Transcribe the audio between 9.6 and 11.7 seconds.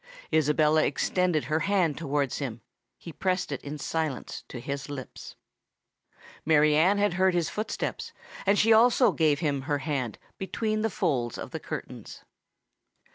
her hand between the folds of the